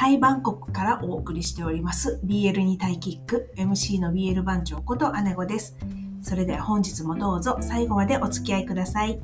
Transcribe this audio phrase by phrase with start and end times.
[0.00, 5.76] タイバンコクからお送りしております BL にタイキック MC の BL 番長こと姉子です。
[6.22, 9.20] それでは本日もどうぞ最後までお付き合いください。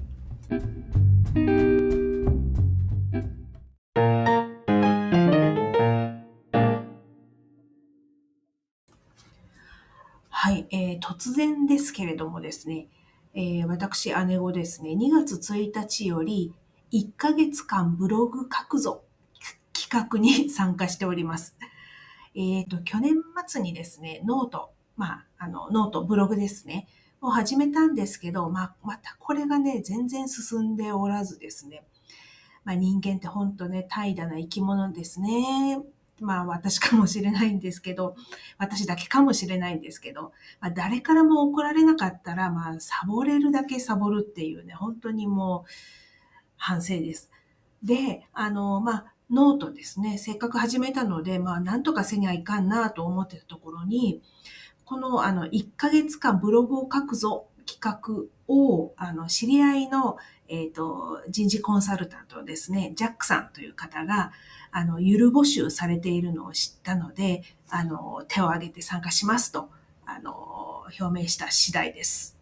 [10.28, 12.88] はい、えー、突然ですけれどもですね、
[13.32, 16.52] えー、私、姉子ですね、2月1日より
[16.92, 19.05] 1ヶ月間ブログ書くぞ
[19.88, 21.56] 企画に参加しております。
[22.34, 23.14] えっ、ー、と、去年
[23.46, 26.88] 末にですね、 note、まあ、あの、 note、ブログですね、
[27.20, 31.86] を始めたんですけど、まあ、またこれがね、全然進んでおらずですね、
[32.64, 35.80] まあ、人間って本当ね、怠惰な生き物ですね。
[36.18, 38.16] まあ私かもしれないんですけど、
[38.56, 45.70] 私だけかもしれないんですけど、まあ、誰からも怒られなかったら、まあサボれるだけサボるっていうね、本当にもう
[46.56, 47.30] 反省です。
[47.82, 54.22] で、あの、まあノートですね、せっかく始めたので、まあなんとかせにゃいかんなと思ってたところに、
[54.84, 60.16] このあの1ヶ月間ブログを書くぞ企画を、あの、知り合いの、
[60.48, 64.32] えっ、ー、と、人事コンサルタントですね、ジャックさんという方が、
[64.70, 69.68] あの、ゆる募集されているのを知ったので、あの、手を挙げて参加しますと、
[70.06, 72.35] あの、表明した次第です。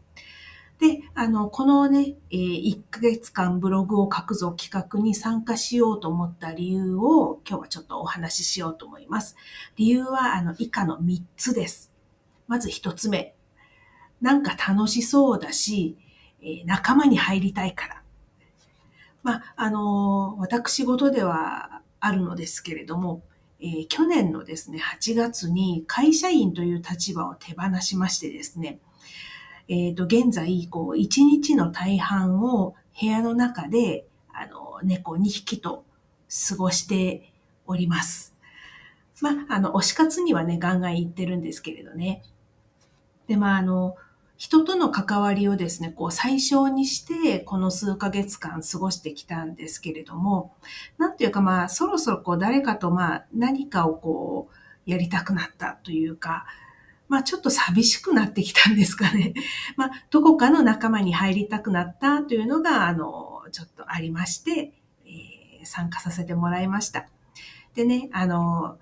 [0.81, 9.37] で、あの、このね、えー、1ヶ月間ブログを書くぞ企画に参加しようと思った理由を今日はちょっとお話ししようと思います。
[9.77, 11.93] 理由は、あの、以下の3つです。
[12.49, 13.35] まず1つ目。
[14.21, 15.97] なんか楽しそうだし、
[16.43, 18.03] え仲間に入りたいから。
[19.23, 23.23] まあ、あの、私事ではあるのですけれども、
[23.61, 28.79] えー、去年のですね、8月に会社員という立場を手放しましてですね、
[29.69, 35.85] えっ、ー、と、現在、こう、1日の大半を部屋の中で、あの、猫2匹と
[36.49, 37.33] 過ごして
[37.67, 38.35] おります。
[39.21, 42.23] まあ、あの、推し活にはね、ガンガン行ってるんですけれどね。
[43.27, 43.97] で、まあ、あの、
[44.37, 50.53] 人との関わりをですね、こう最小にして、この数ヶ月間過ごしてきたんですけれども、
[50.99, 54.49] なんていうかまあ、そろそろこう誰かとまあ何かをこ
[54.87, 56.47] うやりたくなったというか、
[57.09, 59.35] まあちょっと寂しくなってきたんですかね。
[59.77, 64.73] まあどこかの仲間に入りたくなったというのが、あの、ちょっとありまして、
[65.05, 67.07] えー、参加させてもらいました。
[67.75, 68.79] でね、あの、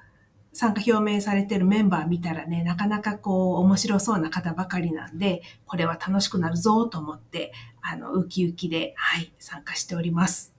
[0.53, 10.55] 参加表明されてるメンバー見たらね、なかなかこう面白そうな方ばかりなんで、これは楽しくなるぞと思って、あの、ウキウキで、はい、参加しております。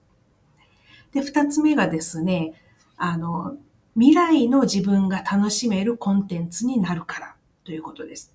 [1.12, 2.60] で、二つ目がですね、
[2.96, 3.56] あの、
[3.96, 8.34] 未来の自分が楽しめるコンテンツになるからということです。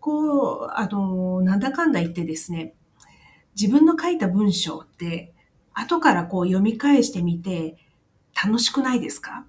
[0.00, 2.74] こう、あの、なんだかんだ言ってですね、
[3.60, 5.32] 自分の書いた文章って、
[5.74, 7.76] 後からこう読み返してみて、
[8.42, 9.44] 楽しくないですか？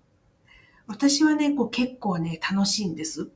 [0.88, 3.30] 私はね、こう結構ね、楽しいんです。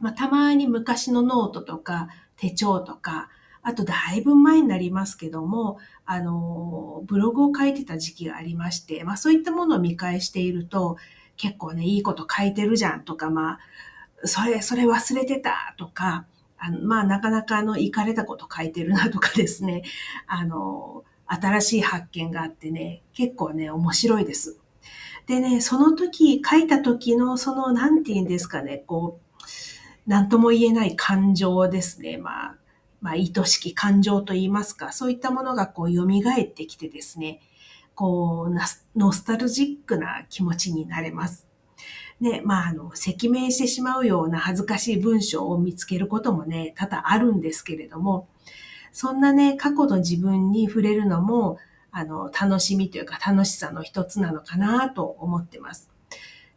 [0.00, 3.28] まあ、たまに昔のノートとか手帳とか、
[3.62, 10.96] あとだいぶ前になりますけども、あの、ブログを書いてた時期がありまして、まあそういったものを見返していると、
[11.36, 13.58] 結構ね、いいこと書いてるじゃんとか、まあ、
[14.24, 16.26] それ、それ忘れてたとか、
[16.58, 19.82] あのまあなかなかあの、行かれたこと書いてるなとかですね、
[20.26, 24.58] あの、新しい発見があってね、結構ね、面白いです。
[25.26, 32.18] でね、その時、書いた時の、その、なんて言うんですかね、こう、なんとも言えない感情ですね。
[32.18, 32.56] まあ、
[33.00, 37.40] まあ、愛しき感情と言いますか、そういったものがこう、蘇ってきてですね、
[37.94, 41.43] こう、ノスタルジックな気持ちになれます。
[42.24, 48.28] ね、まあ、あの、赤面してしまうような恥ずかしい文章を見つけることもね、多々あるんですけれども、
[48.92, 51.58] そんなね、過去の自分に触れるのも、
[51.92, 55.90] あの、楽しみというか楽しさの一つなのかなと思ってます。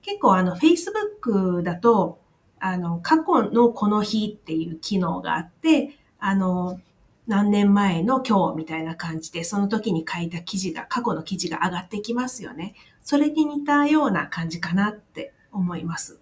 [0.01, 2.19] 結構あの、Facebook だと、
[2.59, 6.79] あの、過去のこの日っていう機能があって、あの、
[7.27, 12.73] 何年前の今日みたいな感じで、その時に書いた記事が、過去の記事が上がってきますよね。
[13.01, 16.19] それに似たような感じかなって思います。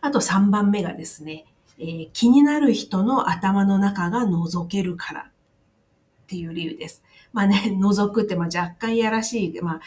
[0.00, 1.46] あと3番目がですね、
[1.78, 7.02] えー、気になる人の頭の中が覗けるからっていう理由です。
[7.32, 9.80] まあね、 覗くってまあ若干やらしい、まあ、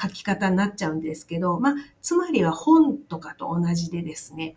[0.00, 4.56] 書き方になっちゃうんですけど、まあ、つまりは本とかと同じでですね、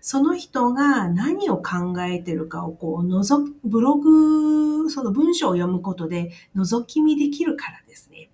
[0.00, 8.28] その人が何を考えてるかをこう覗、ブログ、その文章を読むことで覗き見できるからですね。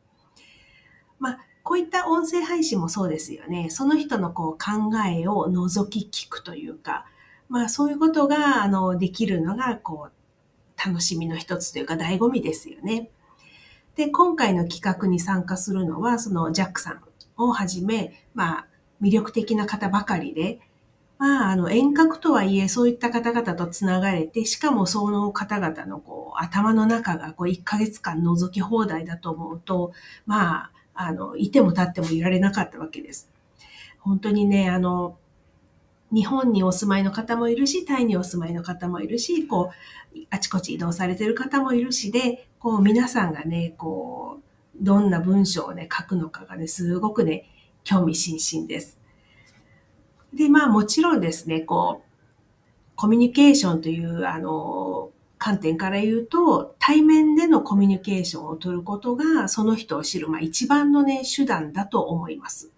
[1.71, 3.71] こういった音声配信もそうですよね。
[3.71, 7.07] その人のこう考えを覗き聞くというか、
[7.49, 13.13] まあそういうことが、あの、できるのが、こう、楽しみの一つというか醍醐味ですよね。
[13.95, 17.03] で、今回の企画に参加するのは、そのジャックさん
[17.37, 18.67] をはじめ、まあ、
[19.01, 20.59] 魅力的な方ばかりで、
[21.19, 29.93] まあ、あの、遠隔とはいえ、そういった方々と繋がれて、しかもその方々のこう、頭の中がこう、1ヶ月間覗き放題だと思うと、
[30.27, 33.31] まあ、あの、いても立ってもいられなかったわけです。
[33.99, 35.17] 本当にね、あの、
[36.13, 39.71] 日本にお住まいの方もいるし、タイにお住まいの方もいるし、こ
[40.15, 47.47] う、あちこち移動されてる方もいるしで、こう、皆さんがね、こう、どんな文章をね、書くのかがね、すごくね、
[47.85, 48.99] 興味津々です。
[50.35, 52.11] で、まあもちろんですね、こう、
[52.97, 62.71] コミュニケーションという、あの、観点から言うと、対面でのコミュニケーションを取ることが、その人を知る、まあ一番のね、手段だと思います。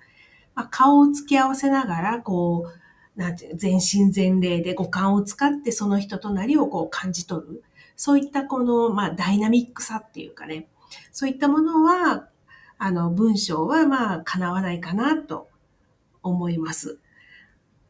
[0.54, 2.70] まあ、顔を付き合わせながら、こ
[3.16, 7.62] う、なんていう全身全霊で五感を使ってその人となりをこう感じ取る。
[7.96, 10.68] そういったこの、まあ、ダイナミックさっていうかね、
[11.10, 12.28] そういったものは、
[12.78, 15.48] あの、文章はまあ、叶わないかなと
[16.22, 17.00] 思います。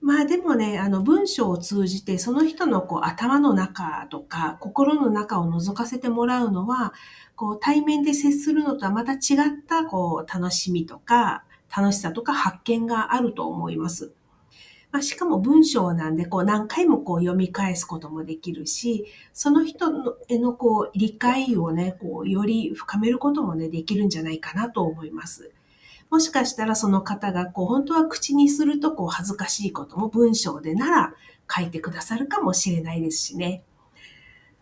[0.02, 6.92] まあでもね、あの文章を通じてその人のこう頭の中とか心の中を覗かせてもらうのは、
[7.36, 9.18] こう対面で接するのとはまた違っ
[9.66, 11.44] たこう楽しみとか
[11.74, 14.12] 楽しさとか発見があると思います。
[14.90, 25.52] まあ、しかも文章なんでこう何回もこう読み返すこともできるし、その人のへのこう理解をね、こうより深めることもね、できるんじゃないかなと思います。
[26.12, 31.14] もしかしたらその方がこう本当は口にするとこう恥ずかしいことも文章でなら
[31.50, 33.62] 書いてくださるかもしれないですしね。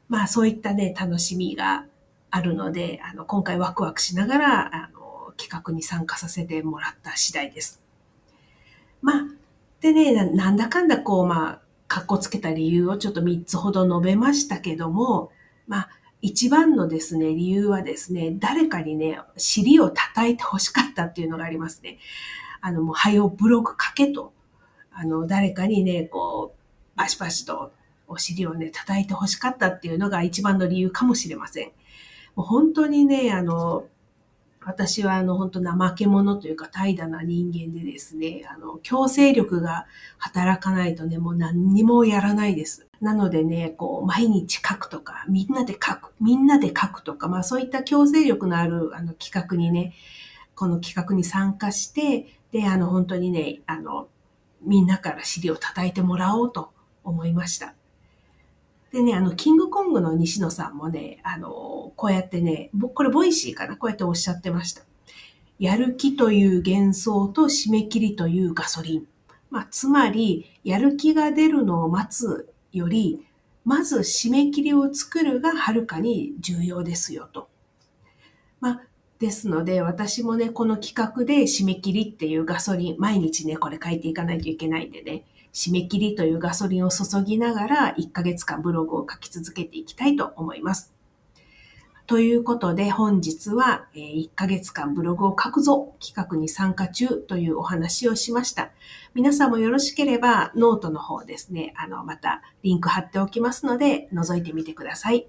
[0.09, 1.87] まあそういったね、楽しみが
[2.31, 7.83] あるので、あの、今回ワクワクしながら、あの、企画に参加させてもらった次第です。
[9.03, 9.25] まあ、
[9.81, 15.33] でね、なんだかんだこう、まあ、格好つけた理由をちょっと3つほど述べましたけども、
[15.67, 15.89] まあ、
[16.23, 21.99] 一番のですね、理由はですね、誰かにね、尻を叩いて欲しかったっていうのがありますね。
[22.61, 24.33] あの、もう、はよブロックかけと。
[24.93, 27.73] あの、誰かにね、こう、バシバシと
[28.07, 31.67] お尻をね、叩いて欲しかったっていうのが一番の理由かもしれません。
[32.37, 33.87] もう本当にね、あの、
[34.65, 39.87] 私はあの本当怠け者というか怠惰な人間でですね、あの強制力が
[40.19, 42.87] 働かないとね、もう何にもやらないです。
[43.01, 49.95] なのでね、こう毎日書くとか、みんなで書く、みんなで書くとか、まあそういった強制力のあるあの企画にね、
[50.55, 54.09] この企画に参加して、で、あの本当にね、あの、
[54.63, 56.71] みんなから尻を叩いてもらおうと
[57.03, 57.75] 思いました。
[58.93, 63.77] でね、あの、キングコングの西野さんもね、あの、こうやってね、これ Voicy かな？
[63.77, 64.83] こうやっておっしゃってました。
[65.59, 69.07] やる気という幻想と締め切りというガソリン。
[69.51, 73.27] まあ、つまり、やる気が出るのを待つより、
[73.65, 77.49] まず締め切りを作るがはるかに重要ですよと。
[78.61, 78.83] まあ、
[79.19, 90.93] ですので、私もね、この企画で締め切りっていうガソリン、毎日ね、これ書いていかないといけないんでね、締め切りというガソリンを注ぎながら1ヶ月間ブログを書き続けていきたいと思います。
[92.07, 98.73] ということで本日は1ヶ月間ブログを書くぞ企画に参加中というお話をしました。
[99.15, 105.29] 皆さんもよろしければノートの方ですね、あのまたリンク貼っておきますので覗いてみてください。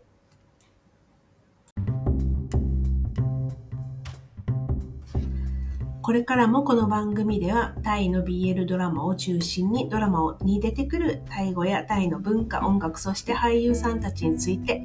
[6.01, 14.83] これからもこの番組ではタイの BL ドラマを中心にドラマに出てくるタイ語やタイの文化、音楽、そして俳優さんたちについて、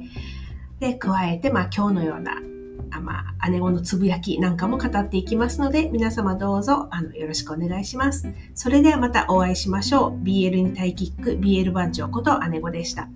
[0.79, 2.39] で、加えて、まあ今日のような、
[2.91, 8.27] あまあ、姉子のつぶやきなんかも語っていきますので、皆様どうぞ、あの、よろしくお願いします。
[8.53, 10.23] それではまたお会いしましょう。
[10.23, 13.09] BL にタイキック、BL 番長こと姉子でした。